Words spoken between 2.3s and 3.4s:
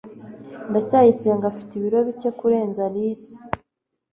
kurenza alice